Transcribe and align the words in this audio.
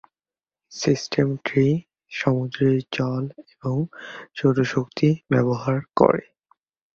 সিস্টেমটি 0.71 1.65
সমুদ্রের 2.11 2.77
জল 2.91 3.23
এবং 3.53 3.75
সৌর 4.35 4.57
শক্তি 4.65 5.09
ব্যবহার 5.29 5.77
করে। 5.97 6.23